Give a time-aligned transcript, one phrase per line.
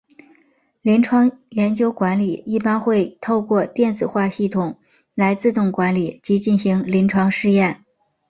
[0.81, 4.79] 临床研究管理一般会透过电子化系统
[5.13, 7.85] 来自动管理及进行临床试验。